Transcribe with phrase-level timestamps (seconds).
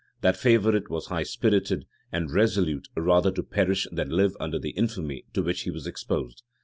[0.21, 5.25] That favorite was high spirited, and resolute rather to perish than live under the infamy
[5.33, 6.41] to which he was exposed.